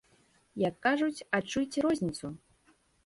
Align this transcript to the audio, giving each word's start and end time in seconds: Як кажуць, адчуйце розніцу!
Як 0.69 0.75
кажуць, 0.87 1.25
адчуйце 1.41 1.79
розніцу! 1.87 2.25